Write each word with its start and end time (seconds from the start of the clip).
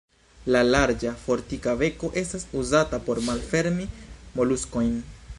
La 0.53 0.61
larĝa, 0.67 1.11
fortika 1.25 1.75
beko 1.81 2.09
estas 2.21 2.45
uzata 2.61 2.99
por 3.09 3.21
malfermi 3.27 3.85
moluskojn. 4.41 4.97